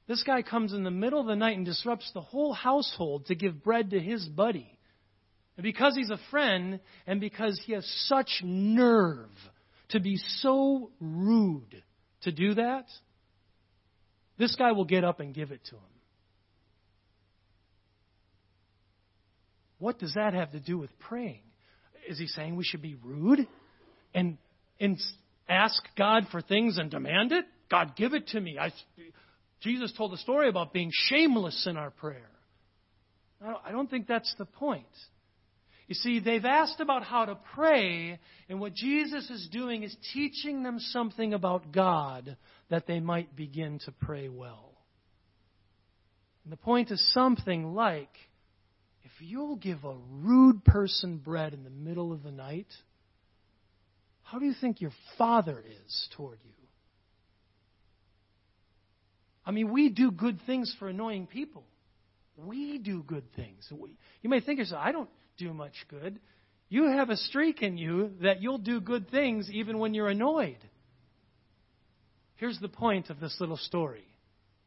[0.08, 3.34] This guy comes in the middle of the night and disrupts the whole household to
[3.34, 4.78] give bread to his buddy.
[5.58, 9.28] And because he's a friend, and because he has such nerve
[9.90, 11.82] to be so rude
[12.22, 12.86] to do that,
[14.38, 15.89] this guy will get up and give it to him.
[19.80, 21.40] What does that have to do with praying?
[22.08, 23.48] Is he saying we should be rude
[24.14, 24.38] and,
[24.78, 24.98] and
[25.48, 27.44] ask God for things and demand it?
[27.70, 28.58] God, give it to me.
[28.60, 28.72] I,
[29.60, 32.30] Jesus told a story about being shameless in our prayer.
[33.64, 34.84] I don't think that's the point.
[35.88, 40.62] You see, they've asked about how to pray, and what Jesus is doing is teaching
[40.62, 42.36] them something about God
[42.68, 44.74] that they might begin to pray well.
[46.44, 48.10] And the point is something like
[49.14, 52.68] if you'll give a rude person bread in the middle of the night,
[54.22, 56.50] how do you think your Father is toward you?
[59.44, 61.64] I mean, we do good things for annoying people.
[62.36, 63.66] We do good things.
[63.70, 66.20] We, you may think yourself, I don't do much good.
[66.68, 70.58] You have a streak in you that you'll do good things even when you're annoyed.
[72.36, 74.04] Here's the point of this little story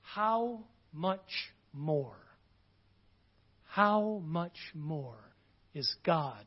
[0.01, 1.21] how much
[1.71, 2.22] more?
[3.73, 5.17] How much more
[5.73, 6.45] is God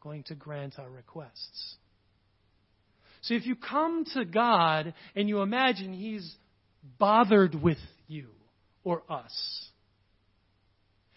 [0.00, 1.74] going to grant our requests?
[3.22, 6.36] See, if you come to God and you imagine He's
[7.00, 8.28] bothered with you
[8.84, 9.66] or us.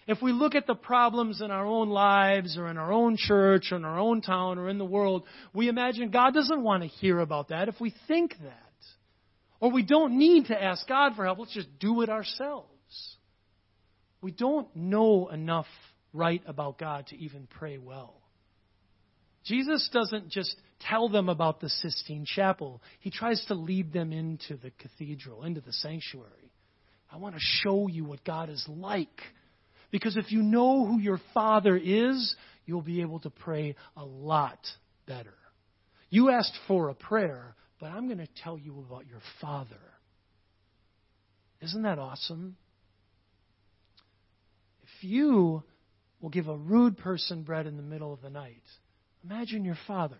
[0.08, 3.71] If we look at the problems in our own lives or in our own church
[3.71, 6.89] or in our own town or in the world, we imagine God doesn't want to
[6.89, 8.63] hear about that if we think that.
[9.60, 12.75] Or we don't need to ask God for help, let's just do it ourselves.
[14.21, 15.67] We don't know enough
[16.13, 18.15] right about God to even pray well.
[19.45, 22.82] Jesus doesn't just tell them about the Sistine Chapel.
[22.99, 26.51] He tries to lead them into the cathedral, into the sanctuary.
[27.12, 29.21] I want to show you what God is like.
[29.91, 34.60] Because if you know who your Father is, you'll be able to pray a lot
[35.06, 35.36] better.
[36.10, 39.75] You asked for a prayer, but I'm going to tell you about your Father.
[41.62, 42.58] Isn't that awesome?
[45.06, 45.63] You
[46.20, 48.63] will give a rude person bread in the middle of the night,
[49.24, 50.20] imagine your Father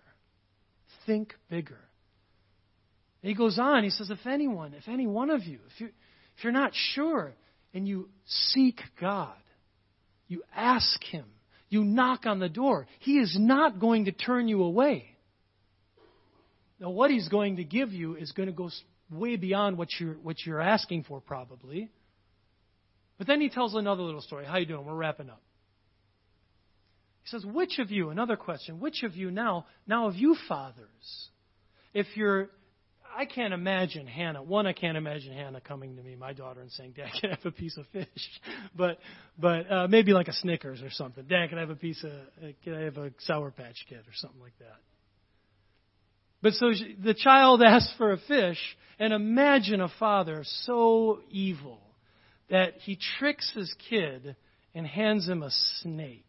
[1.06, 1.80] think bigger.
[3.22, 5.88] he goes on, he says, if anyone, if any one of you, if, you,
[6.38, 7.34] if you're not sure
[7.74, 9.36] and you seek God,
[10.28, 11.26] you ask Him,
[11.70, 15.06] you knock on the door, He is not going to turn you away.
[16.80, 18.70] Now, what He's going to give you is going to go
[19.12, 21.92] way beyond what you're, what you're asking for, probably.
[23.18, 24.46] But then He tells another little story.
[24.46, 24.86] How you doing?
[24.86, 25.42] We're wrapping up.
[27.24, 31.30] He says, Which of you, another question, which of you now, now of you fathers,
[31.94, 32.50] if you're,
[33.18, 36.72] I can't imagine Hannah, one, I can't imagine Hannah coming to me, my daughter, and
[36.72, 38.08] saying, Dad, can I have a piece of fish?
[38.76, 39.00] But,
[39.40, 41.24] but uh, maybe like a Snickers or something.
[41.24, 44.00] Dad, can I have a piece of, uh, can I have a Sour Patch Kid
[44.00, 44.78] or something like that?
[46.42, 48.60] But so she, the child asks for a fish,
[49.00, 51.80] and imagine a father so evil
[52.50, 54.36] that he tricks his kid
[54.74, 55.50] and hands him a
[55.82, 56.26] snake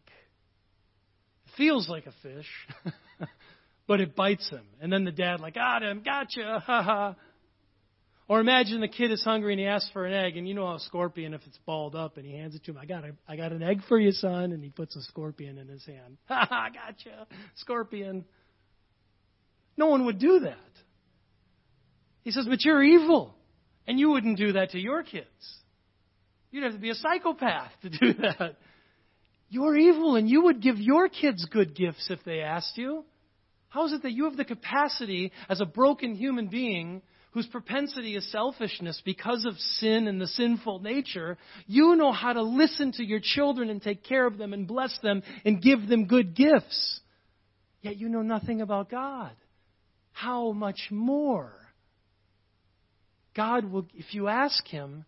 [1.57, 2.47] feels like a fish,
[3.87, 4.65] but it bites him.
[4.79, 7.15] And then the dad, like, got him, gotcha, ha ha.
[8.29, 10.67] Or imagine the kid is hungry and he asks for an egg, and you know
[10.67, 13.05] how a scorpion, if it's balled up, and he hands it to him, I got
[13.05, 15.85] a, I got an egg for you, son, and he puts a scorpion in his
[15.85, 16.17] hand.
[16.27, 18.25] Ha ha, gotcha, scorpion.
[19.77, 20.57] No one would do that.
[22.23, 23.33] He says, but you're evil,
[23.87, 25.25] and you wouldn't do that to your kids.
[26.51, 28.57] You'd have to be a psychopath to do that.
[29.49, 33.05] You're evil, and you would give your kids good gifts if they asked you.
[33.69, 38.15] How is it that you have the capacity as a broken human being whose propensity
[38.15, 41.37] is selfishness because of sin and the sinful nature,
[41.67, 44.97] you know how to listen to your children and take care of them and bless
[45.03, 46.99] them and give them good gifts.
[47.81, 49.35] Yet you know nothing about God.
[50.13, 51.53] How much more?
[53.35, 55.05] God will, if you ask Him,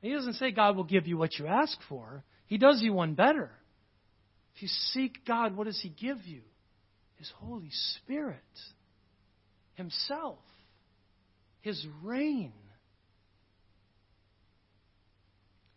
[0.00, 2.24] He doesn't say God will give you what you ask for.
[2.46, 3.50] He does you one better.
[4.54, 6.40] If you seek God, what does He give you?
[7.16, 8.38] His Holy Spirit,
[9.74, 10.38] Himself.
[11.60, 12.52] His reign.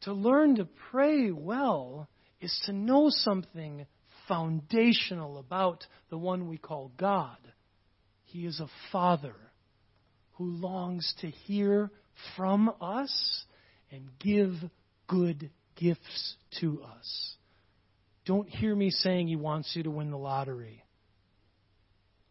[0.01, 2.07] To learn to pray well
[2.39, 3.85] is to know something
[4.27, 7.37] foundational about the one we call God.
[8.25, 9.35] He is a Father
[10.33, 11.91] who longs to hear
[12.35, 13.45] from us
[13.93, 14.53] and give
[15.07, 17.35] good gifts to us.
[18.25, 20.83] Don't hear me saying He wants you to win the lottery.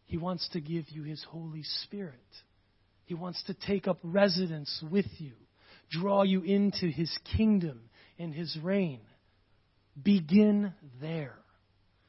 [0.05, 2.19] He wants to give you His Holy Spirit.
[3.05, 5.33] He wants to take up residence with you,
[5.89, 7.81] draw you into his kingdom
[8.17, 9.01] and his reign.
[10.01, 11.35] Begin there.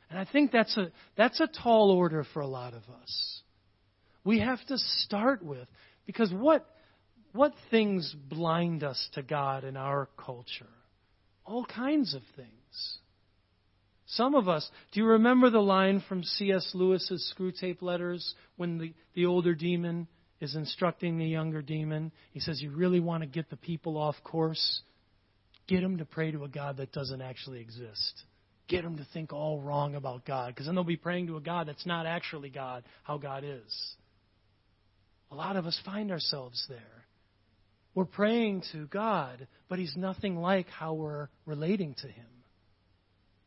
[0.08, 3.42] And I think that's a, that's a tall order for a lot of us.
[4.24, 5.66] We have to start with,
[6.06, 6.64] because what,
[7.34, 10.66] what things blind us to God in our culture?
[11.44, 12.98] All kinds of things.
[14.06, 16.70] Some of us, do you remember the line from C.S.
[16.74, 20.06] Lewis's Screwtape Letters when the, the older demon
[20.40, 22.12] is instructing the younger demon.
[22.32, 24.82] He says, You really want to get the people off course?
[25.66, 28.22] Get them to pray to a God that doesn't actually exist.
[28.68, 31.40] Get them to think all wrong about God, because then they'll be praying to a
[31.40, 33.94] God that's not actually God, how God is.
[35.30, 37.03] A lot of us find ourselves there.
[37.94, 42.26] We're praying to God, but He's nothing like how we're relating to Him.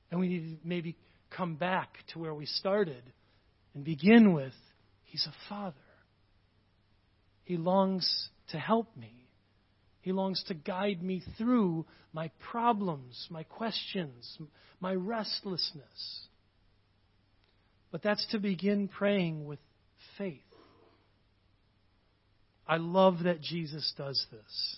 [0.10, 0.96] And we need to maybe
[1.30, 3.04] come back to where we started
[3.74, 4.54] and begin with
[5.04, 5.76] He's a Father.
[7.44, 9.28] He longs to help me.
[10.02, 14.38] He longs to guide me through my problems, my questions,
[14.80, 16.28] my restlessness.
[17.92, 19.60] But that's to begin praying with
[20.18, 20.42] faith.
[22.68, 24.78] I love that Jesus does this.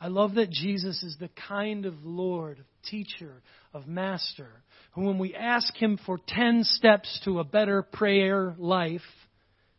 [0.00, 3.42] I love that Jesus is the kind of Lord, of teacher,
[3.72, 4.48] of master,
[4.92, 9.00] who, when we ask him for 10 steps to a better prayer life,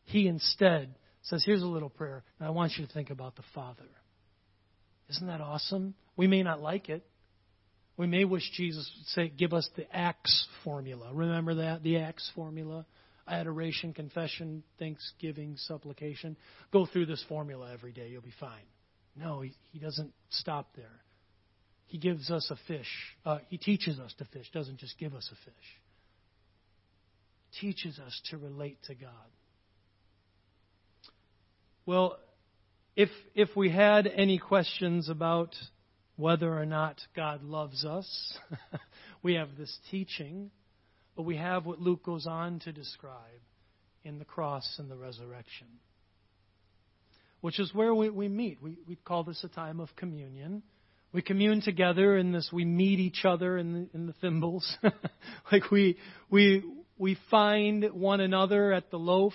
[0.06, 3.44] he instead says, Here's a little prayer, and I want you to think about the
[3.54, 3.84] Father.
[5.10, 5.94] Isn't that awesome?
[6.18, 7.06] We may not like it.
[7.98, 11.12] We may wish Jesus would say, Give us the ACTS formula.
[11.14, 11.84] Remember that?
[11.84, 12.86] The ACTS formula?
[13.28, 16.38] Adoration, confession, thanksgiving, supplication.
[16.72, 18.10] Go through this formula every day.
[18.10, 18.66] You'll be fine.
[19.16, 21.02] No, he, he doesn't stop there.
[21.88, 22.88] He gives us a fish.
[23.26, 25.54] Uh, he teaches us to fish, doesn't just give us a fish.
[27.62, 29.10] Teaches us to relate to God.
[31.86, 32.18] Well,
[32.96, 35.56] if, if we had any questions about
[36.16, 38.38] whether or not God loves us,
[39.24, 40.50] we have this teaching,
[41.16, 43.42] but we have what Luke goes on to describe
[44.04, 45.68] in the cross and the resurrection,
[47.42, 48.62] which is where we, we meet.
[48.62, 50.62] We, we call this a time of communion.
[51.12, 54.78] We commune together in this, we meet each other in the, in the thimbles.
[55.52, 55.98] like we,
[56.30, 56.64] we,
[56.98, 59.34] we find one another at the loaf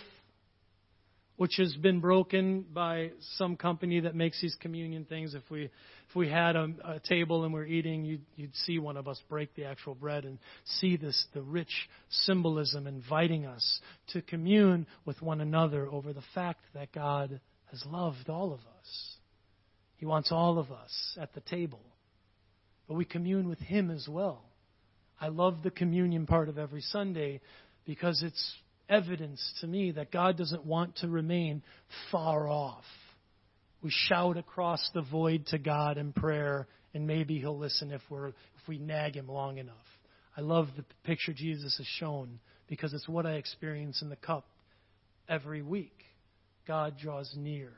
[1.41, 5.32] which has been broken by some company that makes these communion things.
[5.32, 5.70] If we
[6.11, 9.18] if we had a, a table and we're eating, you'd, you'd see one of us
[9.30, 15.22] break the actual bread and see this the rich symbolism inviting us to commune with
[15.22, 19.16] one another over the fact that God has loved all of us.
[19.97, 21.80] He wants all of us at the table,
[22.86, 24.45] but we commune with Him as well.
[25.18, 27.41] I love the communion part of every Sunday
[27.86, 28.55] because it's
[28.91, 31.62] evidence to me that God doesn't want to remain
[32.11, 32.84] far off.
[33.82, 38.28] We shout across the void to God in prayer, and maybe He'll listen if, we're,
[38.28, 39.76] if we nag Him long enough.
[40.36, 44.47] I love the picture Jesus has shown because it's what I experience in the cup
[45.28, 46.05] every week.
[46.66, 47.72] God draws near,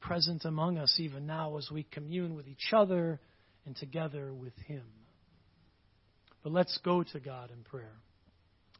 [0.00, 3.20] present among us even now as we commune with each other
[3.66, 4.84] and together with Him.
[6.42, 7.96] But let's go to God in prayer.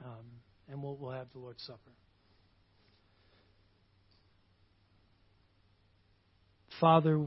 [0.05, 0.25] um,
[0.73, 1.79] and we'll, we'll have the Lord's Supper.
[6.81, 7.19] Father,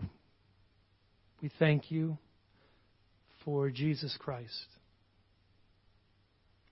[1.41, 2.17] we thank you
[3.45, 4.65] for Jesus Christ.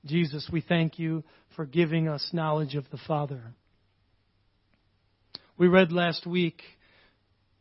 [0.06, 1.24] Jesus, we thank you
[1.56, 3.54] for giving us knowledge of the Father.
[5.58, 6.64] We read last week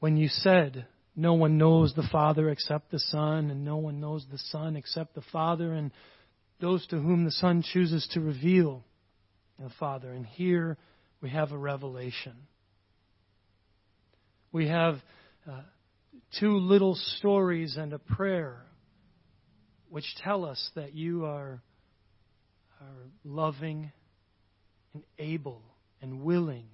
[0.00, 4.24] when you said, No one knows the Father except the Son, and no one knows
[4.32, 5.92] the Son except the Father, and
[6.60, 8.84] those to whom the Son chooses to reveal
[9.62, 10.10] the Father.
[10.12, 10.76] And here
[11.20, 12.34] we have a revelation.
[14.52, 14.96] We have
[15.50, 15.62] uh,
[16.38, 18.62] two little stories and a prayer
[19.88, 21.62] which tell us that you are,
[22.80, 23.92] are loving
[24.94, 25.62] and able
[26.00, 26.66] and willing.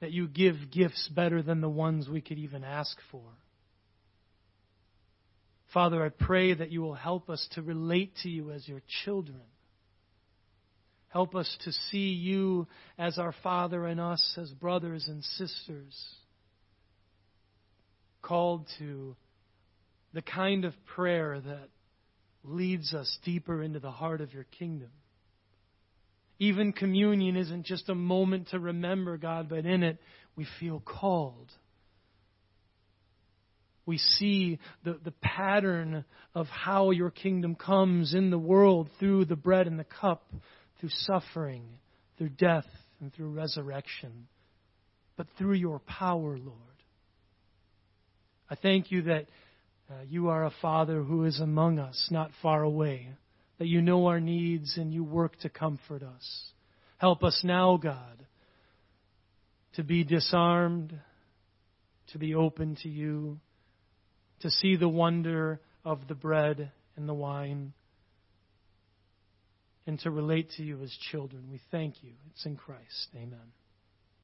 [0.00, 3.22] That you give gifts better than the ones we could even ask for.
[5.72, 9.42] Father, I pray that you will help us to relate to you as your children.
[11.10, 12.66] Help us to see you
[12.98, 16.14] as our Father and us as brothers and sisters,
[18.22, 19.16] called to
[20.12, 21.68] the kind of prayer that
[22.44, 24.90] leads us deeper into the heart of your kingdom.
[26.38, 29.98] Even communion isn't just a moment to remember God, but in it
[30.36, 31.50] we feel called.
[33.84, 36.04] We see the, the pattern
[36.34, 40.22] of how your kingdom comes in the world through the bread and the cup,
[40.80, 41.64] through suffering,
[42.18, 42.66] through death,
[43.00, 44.26] and through resurrection,
[45.16, 46.56] but through your power, Lord.
[48.48, 49.26] I thank you that
[49.90, 53.08] uh, you are a Father who is among us, not far away,
[53.58, 56.50] that you know our needs and you work to comfort us.
[56.98, 58.26] Help us now, God,
[59.74, 60.98] to be disarmed,
[62.12, 63.38] to be open to you,
[64.40, 67.72] to see the wonder of the bread and the wine,
[69.90, 71.48] and to relate to you as children.
[71.50, 72.12] We thank you.
[72.30, 73.08] It's in Christ.
[73.16, 73.40] Amen.